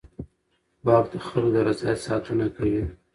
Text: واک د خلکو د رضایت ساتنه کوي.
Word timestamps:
واک 0.85 1.05
د 1.11 1.15
خلکو 1.27 1.49
د 1.53 1.57
رضایت 1.67 1.99
ساتنه 2.07 2.45
کوي. 2.55 2.83